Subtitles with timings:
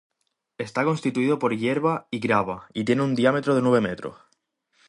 [0.57, 4.15] Está constituido por hierba y grava y tiene un diámetro de nueve metros.